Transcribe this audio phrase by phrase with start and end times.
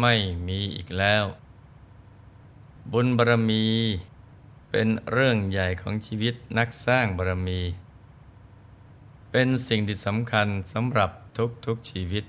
[0.00, 0.14] ไม่
[0.46, 1.24] มีอีกแล้ว
[2.92, 3.64] บุญบารมี
[4.70, 7.60] เป็นเรื่องใหญ่ของชีวิตนักสร้างบารมี
[9.30, 11.10] เป็นสิ่งที่สำคัญสำหรับ
[11.66, 12.24] ทุกๆชีวิต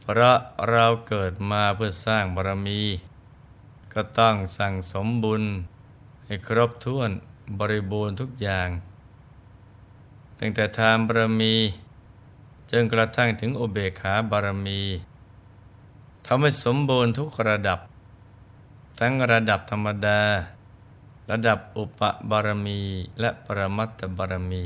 [0.00, 0.38] เพราะ
[0.70, 2.82] เราเกิดมาเพื่อสร้างบารมี
[3.92, 5.42] ก็ต้องสั่งสมบุญ
[6.24, 7.10] ให้ครบถ้วน
[7.58, 8.68] บริบูรณ์ทุกอย่าง
[10.38, 11.54] ตั้งแต่ทานบารมี
[12.70, 14.82] จนกระทั่งถึงอุเบกขาบารมี
[16.26, 17.80] ทำให้สมบูรณ์ทุกระดับ
[19.00, 20.20] ทั้งระดับธรรมดา
[21.30, 22.80] ระดับอุปบารมี
[23.20, 24.64] และปรมัตถบารมี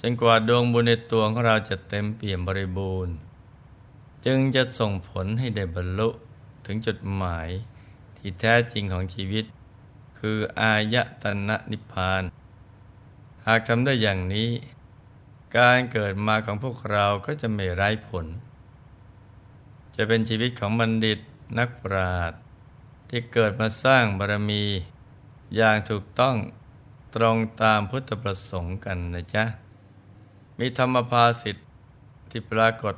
[0.00, 3.14] จนกว่าดวงบุญในตัวของเราจะเต็มเปี่ยมบริบูรณ์
[4.26, 6.08] จึงจะส่งผลให้ได้บรรลุ
[6.66, 7.48] ถึงจุดหมาย
[8.16, 9.44] ที่แท้จริงของชีวิต
[10.18, 12.22] คืออายตนะนิพพาน
[13.46, 14.50] หากทำได้อย่างนี้
[15.56, 18.26] การเกิดมาของพวกเราก็จะไม่ไร้ผล
[20.00, 21.18] จะเป็นชีวิตของบัณฑิต
[21.58, 22.40] นักปราชญ์
[23.08, 24.64] ที่เกิดมาสร้างบารมี
[25.56, 26.36] อย่างถูกต้อง
[27.14, 29.44] ตรงตามพุทธประสงค์กันนะจ๊ะ
[30.58, 31.68] มีธรรมภาสิทธิ์
[32.30, 32.94] ที่ปรากฏ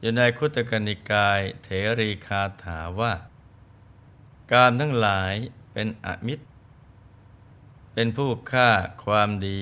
[0.00, 3.12] อยู่ในคุตกนิกายเถรีคาถาว่า
[4.52, 5.34] การทั้งหลาย
[5.72, 6.44] เป็นอมิตร
[7.92, 8.70] เป็นผู้ฆ่า
[9.04, 9.60] ความดี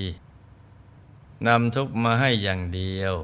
[1.46, 3.14] นำทุกมาให้อย่างเดียว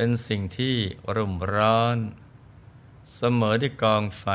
[0.00, 0.76] เป็นสิ่งที่
[1.14, 1.98] รุ่มร้อน
[3.16, 4.26] เสมอที่กองไฟ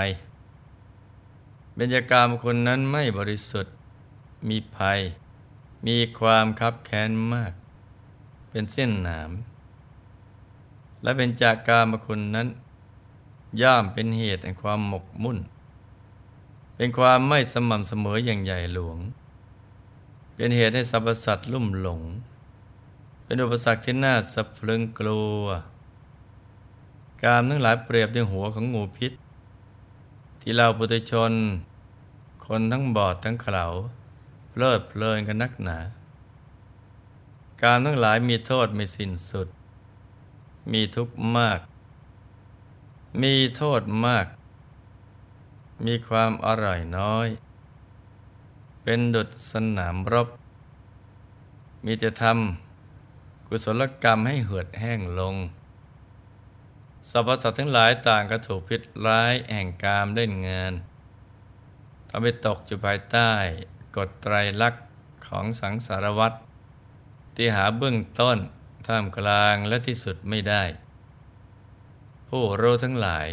[1.74, 3.76] เบญจากามคนนั้นไม่บริสุทธิ์
[4.50, 5.00] มีภัย
[5.88, 7.54] มีความคับแค้นมาก
[8.50, 9.32] เป็นเส้นหนาม
[11.04, 12.48] และเป็นจากกามคุณนั้น
[13.62, 15.38] ย่อมเป็นเหตุแห่งความหมกมุ่น
[16.76, 18.98] เป็นความไม่สม่ำเสมออย่างใหญ่หลวง
[20.36, 22.02] เป็นเหตุให้สรรพสัตว์ลุ่มหลง
[23.24, 25.44] เป็นอุปสรรคที่น่าสะพรึงกลัว
[27.24, 29.12] กามทั้งหลายเปรียบด้วยหัวของงูพิษ
[30.42, 31.32] ที่เราปุถุชน
[32.46, 33.66] คนทั้งบอดทั้งเขลา
[34.58, 35.78] เลิดเพลินกันนักหนา
[37.62, 39.48] การทั้งหลายมีโทษไม่สิ้นสุด
[40.72, 41.60] มีทุกข์มาก
[43.22, 44.26] มีโทษมาก
[45.86, 47.28] มีความอร่อยน้อย
[48.84, 50.30] เป็นดุจสนามรบ
[51.86, 52.73] มีแต่ทำ
[53.56, 55.36] กุศลกรรมให้เหือดแห้งลง
[57.10, 60.74] สรรพสัตว์ทั้งหลายต่างก็ถูกพิษร้ายแห่งกามเล่นงาน
[62.10, 63.32] ทำให้ตกอยู่ภายใต้
[63.98, 64.86] กฎไตรลักษณ์
[65.28, 66.38] ของสังสารวัตร
[67.36, 68.38] ที่หาเบื้องต้น
[68.88, 70.64] ท่ามกลางและที่สุดไม่ได้
[72.30, 73.30] ผู้รู้ทั้งหลาย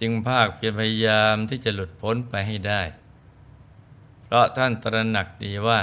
[0.00, 2.82] จึงภาคเพียรพยายามที่จะหลุดพ้นไปให้ได้
[4.24, 5.80] เพราะท่านตระหนักดีว่า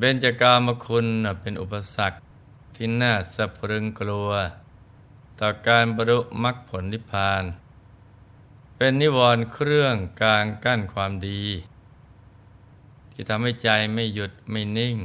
[0.00, 1.06] เบญจากามคุณ
[1.40, 2.18] เป็นอุปสรรค
[2.74, 4.30] ที่น่าสะพรึงกลัว
[5.40, 7.44] ต่อการบรรลุมรรคผลนิพพาน
[8.76, 11.44] เป็นนิวรณ์เครื่องกลางกั้นความดี
[13.12, 14.96] ที่ทำให้ใจไม่หยุดไม่นิ่ง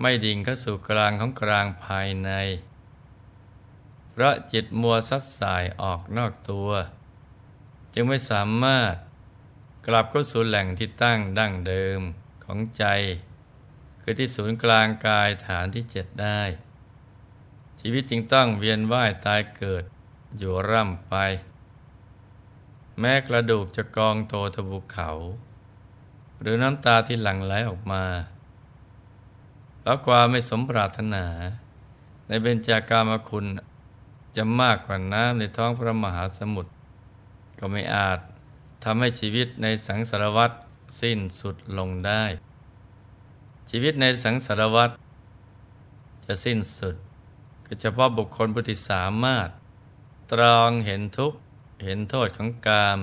[0.00, 2.30] ไม่ดิ่งเข้าสู่กลางของกลางภายใน
[4.10, 6.70] เพราะจิตมัวซัดสายออกนอกตัว
[7.94, 8.94] จึงไม่สามารถ
[9.86, 12.00] กลับเข้าสู่แหล่งที่ตั้งดั้งเดิม
[12.44, 12.86] ของใจ
[14.10, 16.40] คือที่ศูนย์กลางกายฐานที่เจ็ดได้
[17.80, 19.84] ชีวิตจึงต้องเวียนว่ายตายเกิด
[20.38, 21.14] อยู่ร่ำไป
[23.00, 25.10] แม้กระดูกจะกองโตทะบุเขา
[26.40, 28.04] หรือน้ำตาที่หลั่งไหลออกมา
[29.82, 31.24] แล้วความไม่สมปรารถนา
[32.28, 33.46] ในเบญจากามคุณ
[34.36, 36.72] จะมากกว่าน้ำในท้องพระมหาสมุทร
[37.58, 38.18] ก็ไม่อาจ
[38.84, 40.54] ทำให้ชีวิตในสังสารวัตร
[41.00, 42.24] สิ้นสุดลงได้
[43.70, 44.90] ชีวิตในสังสารวัฏ
[46.26, 46.94] จะสิ้นสุด
[47.66, 49.48] ก็เฉพาะบุคคลผู้ที่สามารถ
[50.32, 51.38] ตรองเห็นทุกข์
[51.84, 52.98] เห็นโทษของกาม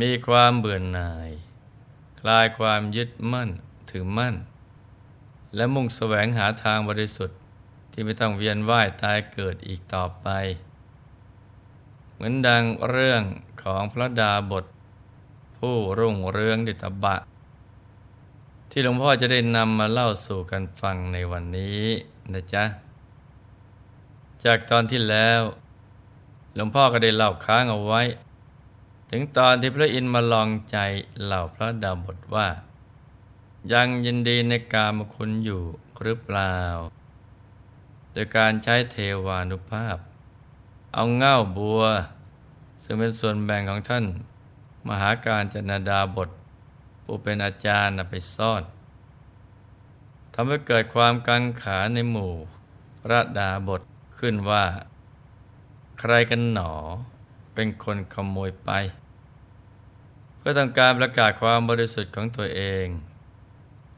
[0.00, 1.30] มีความเบื่อหน่าย
[2.20, 3.50] คลายความยึดมั่น
[3.90, 4.34] ถือมั่น
[5.54, 7.38] และมุ่งแสวงหาทางบริสุทธิ์
[7.92, 10.28] ที่ไม่ต้องเวียนว่ายตายเกิดอีกต่อไป
[12.14, 13.22] เหมือนดังเรื่อง
[13.62, 14.64] ของพระดาบท
[15.58, 17.16] ผู้รุ่งเรืองดิตบะ
[18.70, 21.84] ที่หลวงพ่อจะได้นำมาเล่าสู่กันฟังในวันนี้
[22.32, 22.64] นะจ๊ะ
[24.44, 25.40] จากตอนที่แล้ว
[26.54, 28.02] หลวงพ่อก็ได้เล่าค้างเอาไว้
[29.10, 30.78] ถึงตอนที่พระอินทร์มาลองใจ
[31.22, 32.48] เหล่าพระดาบทว่า
[33.72, 35.62] ยังยินดีในกามคุณอยู่
[36.02, 36.54] หรือเปล่า
[38.12, 39.96] โดยการใช้เทวานุภาพ
[40.94, 41.82] เอาเง่าบัว
[42.82, 44.04] ซึ่งเป็นส่วนแบ่งของท่าน
[44.88, 46.28] มหาการจนาดาบท
[47.10, 48.62] ผู้เป็นอาจารย์ไปซ่อน
[50.34, 52.34] ทำให้เกิดความกังขาในหมู่
[53.02, 53.82] พระดาบท
[54.18, 54.64] ขึ้นว่า
[55.98, 56.72] ใครกันหนอ
[57.54, 58.70] เป็นคนขโมยไป
[60.38, 62.86] เพื่อต้องการประกาศความบริสุทธิ์ของตัวเอง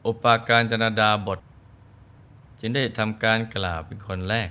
[0.07, 1.39] อุปาการจนาดาบท
[2.59, 4.51] จึงได้ทำการกล่าวเป็นคนแรก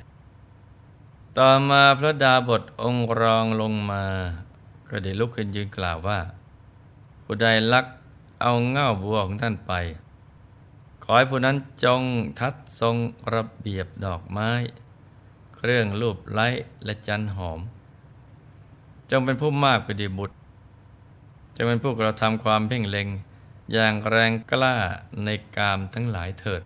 [1.37, 4.03] ต่อมาพระดาบทองค์รองลงมา
[4.89, 6.19] ก็ได้ลุกขึ้นยืนกล่าวว่า
[7.23, 7.85] ผู้ใดลัก
[8.41, 9.73] เอาเง่าบัวของท่านไป
[11.03, 12.03] ขอให้ผู้นั้นจง
[12.39, 12.95] ทัดทรง
[13.33, 14.51] ระเบียบดอกไม้
[15.55, 16.47] เครื่องรูปไล้
[16.83, 17.59] และจันหอม
[19.09, 20.37] จงเป็นผู้มากไปดีบุตร
[21.55, 23.07] จะเป็นผู้กระทำความเพ่งเล็ง
[23.71, 24.75] อย่างแรงกล้า
[25.23, 26.61] ในกามทั้งหลายเถิด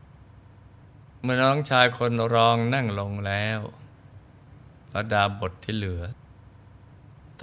[1.22, 3.60] เมื่อน้องชายคนรองนั่งลงแล้ว
[4.94, 6.04] ระดาบทที่เหลือ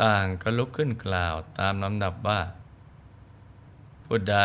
[0.03, 2.41] ต่างก็ลุกขึ้นกล่าวตามลำดับว่า
[4.12, 4.39] ผู้ใด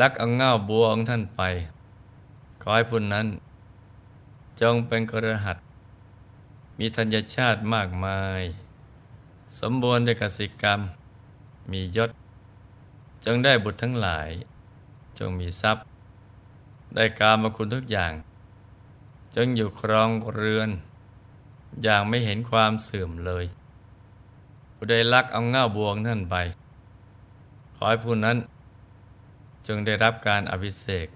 [0.00, 1.42] ลักเอาเง่าบัวของท่านไป
[2.62, 3.26] ขอให้ผู้นั้น
[4.60, 5.58] จงเป็นกระหัต
[6.78, 8.42] มีธัญชาติมากมาย
[9.58, 10.80] สมบูรณ์ด้วยกสิกรรม
[11.70, 12.10] มียศ
[13.24, 14.30] จงได้บุตรทั้งหลาย
[15.18, 15.84] จงมีทรัพย์
[16.94, 18.12] ได้กามาคุณทุกอย่าง
[19.34, 20.70] จงอยู่ครองเรือน
[21.82, 23.44] อย่างไม่เห็นความเสื่อมเลย
[24.74, 26.36] ผู้ใดลักเอาเง่าบวงท่านไป
[27.74, 28.38] ขอให้ผู้นั้น
[29.66, 31.08] จึงได้รับการอภิเษก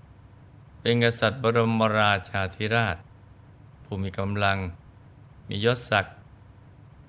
[0.80, 2.96] เป็นกษัตริย์บรมราชาธิราช
[3.84, 4.58] ผู้มีกำลัง
[5.48, 6.16] มียศศักดิ์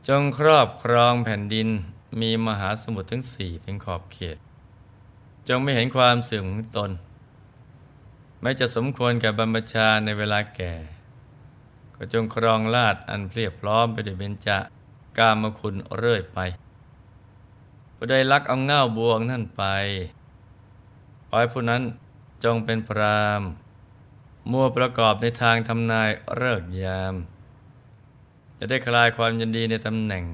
[0.08, 1.68] จงครอบครองแผ่นดิน
[2.22, 4.38] มีมหาสมุทรทั้งสี่เป็นขอบเขต
[5.48, 6.92] จงไม่เห็นความเสื่อมของตน
[8.42, 10.74] ไม่จะสมควรแก่บรรพชาในเวลาแก่
[11.96, 14.60] ก็จงครองลาดอันเพียบพร้อมไปด้วยเบญจา
[15.18, 16.40] กามคุณเรื่อยไป
[17.96, 19.64] ผู้ใดลักเอาเง่าบวงนั่นไป
[21.28, 21.82] ขอให้ผู้นั้น
[22.44, 23.42] จงเป็นพราม
[24.52, 27.16] มัวประกอบในทางทำนายเลิกยาม
[28.58, 30.26] จะได้คลายความยินดีในตำแหน่ง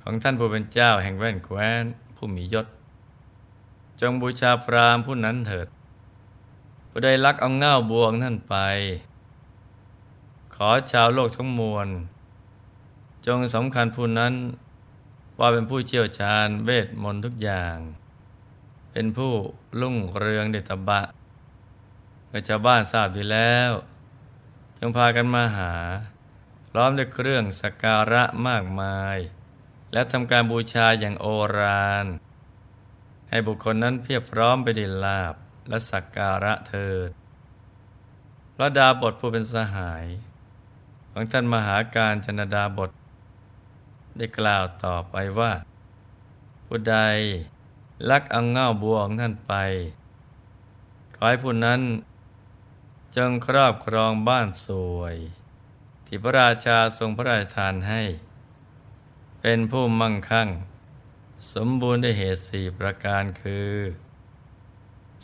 [0.00, 1.84] ของท่านผู้เป็นเจ้าแห่งแว่นแคว้น
[2.16, 2.66] ผู้มียศ
[4.00, 5.68] จงบูชาพรามผู้นั้นเถิด
[6.90, 8.56] ผู้ใดลักเอาเง่าบวงท่านไป
[10.54, 11.88] ขอชาวโลกทั้งมวล
[13.26, 14.34] จงสำคัญผู้นั้น
[15.38, 17.76] ว่าเป็นผู้เชี่ยวชาญเวทมนต์ทุกอย่าง
[18.92, 19.34] เป็นผู้
[19.80, 21.02] ลุ่งเรืองเดตบะ
[22.28, 23.72] เมื่อชาวบ้านทราบดีแล้ว
[24.78, 25.74] จงพากันมาหา
[26.70, 29.18] พร้อมด้วยเครื่องสักการะมากมาย
[29.92, 31.26] และทำการบูชาอย่างโอ
[31.58, 32.06] ราน
[33.28, 35.34] ให้บุคคลนั้นเพียบพร้อมไปดิลาบ
[35.68, 37.10] และสักการะเถิด
[38.54, 40.06] พระดาบทผู้เป็นสหาย
[41.12, 42.90] ของท่านมหาการจนดาบท
[44.16, 45.52] ได้กล่าวต่อไปว่า
[46.66, 46.96] ผู้ใด
[48.08, 49.54] ลักเอาเง่าบัวของท่านไป
[51.14, 51.80] ขอให้ผู้นั้น
[53.16, 55.16] จงครอบครองบ้านสวย
[56.06, 58.02] ที่พระราชาทรงพระราชทานให้
[59.40, 60.48] เป็นผู้มั่งคั่ง
[61.54, 63.74] สมบูรณ์ด้วยเหตุสี่ประการคือ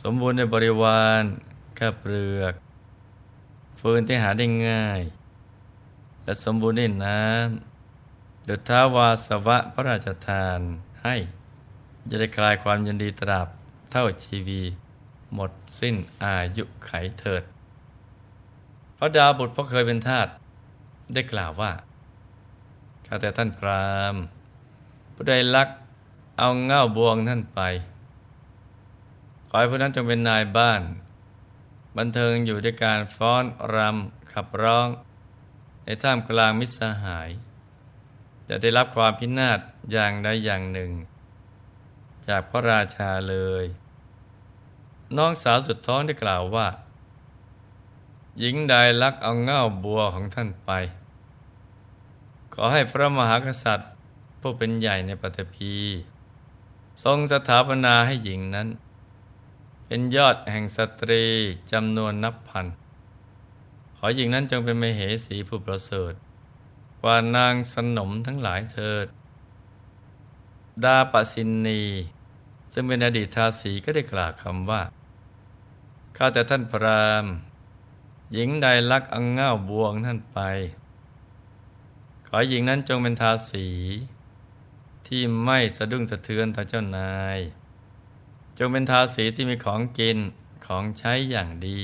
[0.02, 1.23] สมบูรณ์ด้วยบริวาร
[1.78, 2.54] ข้าเปลือก
[3.80, 5.00] ฟืนที่หาได้ง่าย
[6.25, 10.59] และสมบูรณ์ด้วยน้ำดุจท้าวาสวะพระราชทาน
[11.02, 11.16] ให้
[12.11, 13.49] จะได้คลายความยินดีตราบ
[13.91, 14.63] เท่าชีวี
[15.35, 17.43] หมดสิ้นอายุไขเถิด
[18.99, 20.29] พระดาบุตรเพราะเคยเป็นทาส
[21.15, 21.73] ได้กล่าวว่า
[23.07, 24.15] ข้าแต่ท่านพราม
[25.15, 25.69] ผู้ใดลัก
[26.39, 27.61] เอาเง่าบวงท่านไป
[29.49, 30.83] ขอให้ผู้นั้นจงเป็นนายบ้าน
[31.97, 33.45] บันเทิงอยู่ด้วยการฟ้อน
[33.75, 34.89] รำขับร้อง
[35.85, 37.29] ในท่ามกลางมิตรสหาย
[38.49, 39.59] จะได้รับความพินาศ
[39.93, 40.91] อย่างใดอย่างหนึ่ง
[42.28, 43.64] จากพระราชาเลย
[45.16, 46.68] น้องสาวสุดท้องได้กล่าวว่า
[48.38, 50.71] หญิงใดลักเอาเง่าบัวของท่านไป
[52.54, 53.90] ขอให้พระมหากษัตริย์
[54.40, 55.75] ผู้เป็นใหญ่ในปฐพี
[57.02, 58.68] ทรงสถาปนาให้หญิงนั้น
[59.87, 61.25] เป็นยอดแห่งสตรี
[61.73, 62.66] จำนวนนับพัน
[63.97, 66.12] ขอหญิงนั้นจงเป็นมเหสีผู้ประเสริฐ
[67.00, 69.06] กว่านางสนมทั้งหลายเถิด
[70.85, 71.83] ดาปสินนี
[72.73, 74.82] ซึ่งเป็นอดีตทาสีก็ได้กล่าวคำว่า
[76.16, 77.26] ข้าแต่ท่านพราม
[78.32, 80.38] หญิงใดลักอังเง่าบวงท่านไป
[82.28, 83.66] ขอหญิงนั้นจงเป็นทาสี
[85.06, 87.38] ที่ไม่สะดุ้งสะเทือนต่อเจ้านาย
[88.58, 90.18] จงเป็นทาสีที่มีของกิน
[90.66, 91.78] ของใช้อย่างดี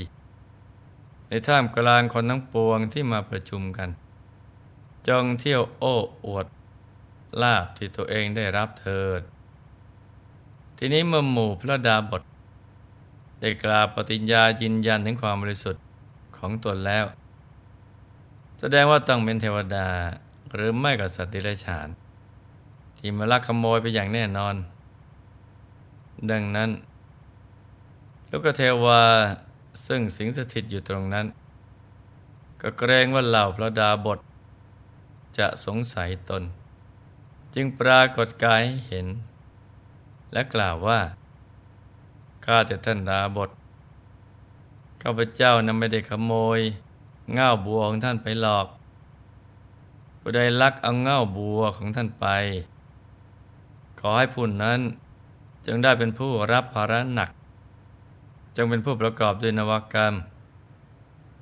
[1.28, 3.90] ในท่ามกลางคนทั้งปวงที่มาประชุมกัน
[5.08, 5.96] จงเที่ยวโอ้
[6.26, 6.46] อวด
[7.42, 9.22] ลาบที่ตัวเองได้รับเถิด
[10.84, 12.22] ทีนี้เมื่อหมู่พระดาบท
[13.40, 15.84] ได้กล่าวปฏิญญายืนยันถึงความบริสุทธิ์
[16.36, 17.04] ของตนแล้ว
[18.58, 19.86] แสดงว่าต้องเป็นเทวดา
[20.54, 21.88] หรือไม่ก็สัตว์ดิเรกชัน
[22.96, 24.54] ที่มาลักขโมยไปอย่างแน่นอน
[26.30, 26.70] ดังนั้น
[28.30, 29.02] ลูกเทวา
[29.86, 31.26] ซึ่งสิงสถิตอยู่ตรงนั้น
[32.62, 34.18] ก็เกรงว่าเหล่าพระดาบท
[35.38, 36.42] จะสงสัยตน
[37.54, 39.08] จึงปรากฏกายเห็น
[40.32, 41.00] และกล่าวว่า
[42.44, 43.50] ข้าแต่ท่านดาบท
[45.02, 46.60] ข้าพเจ้านั้นไม่ได้ขโมย
[47.32, 48.66] เง่าบัวของท่านไปหลอก
[50.20, 52.26] ผู้ใดลักเอาเง่าบัวของท่านไป
[54.00, 54.80] ขอให้ผู้นั้น
[55.66, 57.30] จึงได้เป็นผู้รับภาระหนัก
[58.56, 60.14] จงเป็นผู้ประกอบด้วยนวกรรม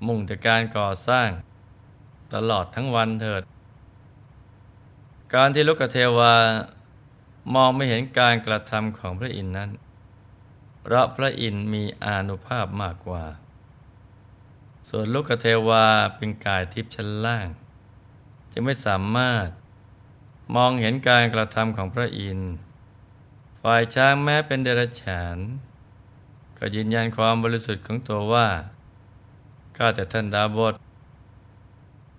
[0.06, 1.28] มุ่งแต่การก่อสร้าง
[2.34, 3.42] ตลอดทั้งวันเถิด
[5.34, 6.32] การที่ลุกเทวา
[7.54, 9.70] มองไม่เห็นการกระทำของพระอินทร์นั้น
[10.82, 13.24] เพราะพระอินทร์มีอานุภาพมากกว่า
[14.88, 17.48] ส่วนลูกเทวาเป็นกายทิพย์ชั้นล่าง
[18.52, 19.48] จึงไม่สามารถ
[20.56, 22.52] มองเห็นการกระทำของพระอินทร์
[23.62, 25.36] ฝ่ายช้างแม้เป็นเดรัจฉาน
[26.58, 28.48] ก็ยืนยันความบริสุทธิ์ของตัวว่า
[29.76, 30.74] ข้าแต่ท่านดาบท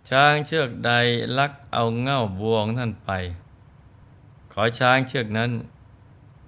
[0.09, 0.91] ช้างเชือกใด
[1.37, 3.11] ลักเอาเง่าบวงท่านไป
[4.51, 5.51] ขอช้างเชือกนั้น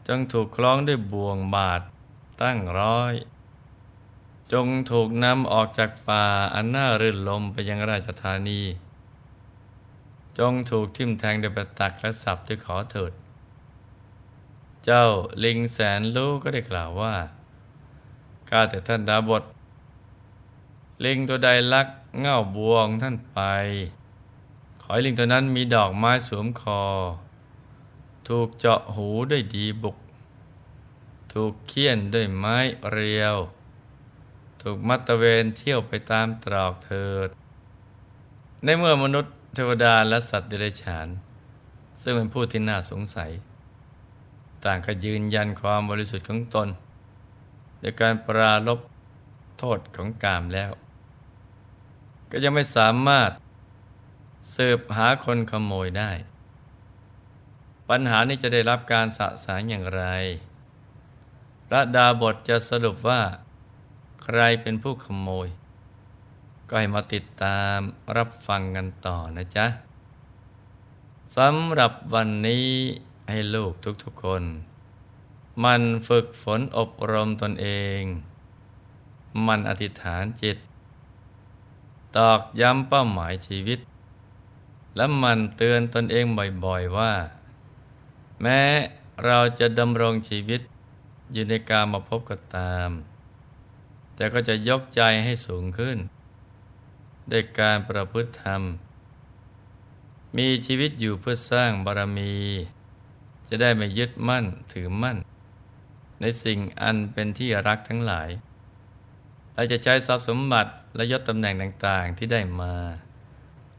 [0.08, 1.82] จงถูกคล้องด้วยบ่วงบาท
[2.42, 3.14] ตั้งร้อย
[4.52, 8.62] จงถูกนำออกจากป่าอันน่ารื่นลมไปยังราชธานี
[10.40, 13.14] จงถูกทิ่มแทงด้วยประตักและสับด้วยขอเถิด
[14.86, 15.06] เจ้า
[15.44, 17.16] ลิงแสนรู้ก็ได้กล่าวว่า
[18.50, 19.44] ข้าแต่ท่านดาบท
[21.06, 21.88] ลิงตัวใดลัก
[22.20, 23.40] เง่าบวงท่านไป
[24.82, 26.82] ขอให้ลิงตัวนั้นมีดอกไม้สวมคอ
[28.28, 29.98] ถูกเจาะหูด้วยดีบุก
[31.34, 32.58] ถูกเคี่ยนด้วยไม้
[32.92, 33.38] เรียว
[34.62, 37.30] ถูกมัตเวนเที่ยวไปตามตรอกเถิด
[38.64, 41.08] ในเมื่อมนุษย์เทวดาและสัตว์เดรัจฉาน
[42.02, 43.32] ซึ่งเป็นผู้ที่น่าสงสัย
[44.64, 46.68] ต่างก็ยืนยันความบริสุทธิ์ของตน
[47.80, 48.80] โดยการปราลบ
[49.60, 50.72] โทษของกามแล้ว
[52.32, 53.32] ก็ยังไม่สามารถ
[54.56, 56.12] สืบหาคนขโมยได้
[57.96, 60.04] ปัญหานี้จะได้รับการสะสางอย่างไร
[61.68, 63.22] พระดาบทจะสรุปว่า
[64.24, 65.48] ใครเป็นผู้ขโมย
[66.70, 67.78] ก็ให้มาติดตาม
[68.18, 69.66] รับฟังกันต่อนะจ๊ะ
[71.38, 72.68] สำหรับวันนี้
[73.30, 73.72] ให้ลูก
[74.04, 74.44] ทุกๆคน
[75.64, 77.68] มันฝึกฝนอบรมตนเอ
[78.00, 78.02] ง
[79.48, 80.58] มันอธิษฐานจิต
[82.18, 83.80] ตอกย้ำเป้าหมายชีวิต
[84.96, 86.26] และมันเตือนตนเอง
[86.66, 87.14] บ่อยๆว่า
[88.44, 88.64] แม้
[89.26, 90.62] เราจะดำรงชีวิต
[91.34, 92.90] อยู่ในการมาพบก็ตาม
[94.16, 95.98] แต่ก็จะยกใจให้สูงขึ้น
[97.32, 98.62] ด้วยการประพฤติธรรม
[100.38, 102.34] มีชีวิตอยู่เพื่อสร้างบารมี
[103.50, 105.18] จะได้ไม่ยึดมั่นถือมั่น
[106.22, 108.30] ในสิ่งอันเป็นที่รักทั้งหลาย
[109.54, 112.76] เราจะใช้ทรัพย์สมบัติและยศตำแหน่งต่างๆที่ได้มา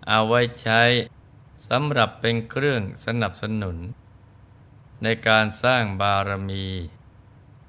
[0.08, 0.82] เอาไว้ใช้
[1.68, 3.76] สำหรับเป็นเครื่องสนับสนุน
[5.04, 6.66] ในการสร้างบารมี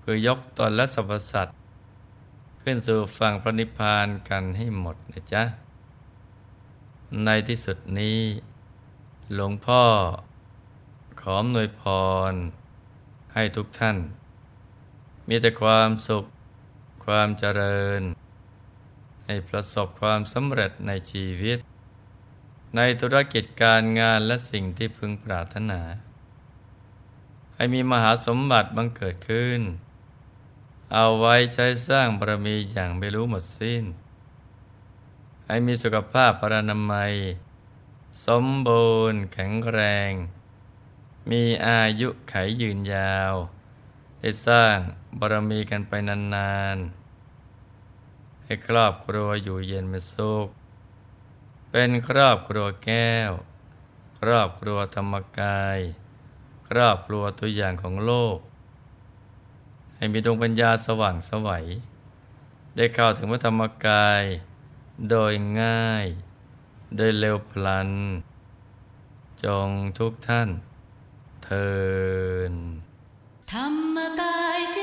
[0.04, 1.56] คือยกตนและสรรพสัตว์
[2.62, 5.44] ขึ้นสู่ฝั่งพระนิพพานกันให้หมดนะจ๊ะ
[7.26, 8.20] ในที่สุดนี้
[9.34, 9.84] หลวงพ่อ
[11.20, 11.84] ขออำนวยพ
[12.32, 12.34] ร
[13.34, 13.98] ให้ทุกท่าน
[15.28, 16.26] มีแต่ความสุข
[17.06, 18.02] ความเจริญ
[19.26, 21.58] ให้ประสบความสำเร็จในชีวิต
[22.76, 25.82] ในธุรกิจการงานและสิ่งที่พึงปรารถนา
[27.56, 29.62] ให้มีมหาสมบัติบังเกิดขึ้น
[30.94, 33.84] เอาไว้ใช้สร้างบารมีอย่างไม่รู้หมดสิ้น
[35.48, 37.14] ให้มีสุขภาพปรานามัย
[38.26, 40.12] สมบูรณ์แข็งแรง
[41.32, 43.34] มีอายุไขยืนยาว
[44.20, 44.78] ได้สร้าง
[45.20, 45.92] บารมีกันไป
[46.36, 50.48] นานๆ ให้ครอบครัวอยู่เย็นเป็นสุข
[51.72, 53.32] เป็นครอบครัวแก้ว
[54.20, 55.80] ครอบครัวธรรมกาย
[56.70, 58.38] ครอบครัวตัวอย่างของโลก
[59.96, 61.66] ให้มีดวงปัญญาสว่างสวัย
[62.76, 64.24] ได้เข้าถึงพระธรรมกาย
[65.10, 66.06] โดยง่าย
[66.96, 67.90] โดยเร็วพลัน
[69.44, 69.70] จง
[70.00, 70.50] ทุกท่าน
[71.44, 71.70] เทิ
[72.52, 72.54] น
[73.52, 74.80] ธรรมกายเจ